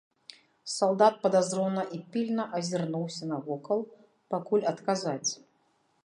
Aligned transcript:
Салдат 0.75 1.19
падазрона 1.25 1.83
і 1.97 1.99
пільна 2.15 2.43
азірнуўся 2.59 3.23
навокал, 3.33 3.79
пакуль 4.35 4.65
адказаць. 4.71 5.31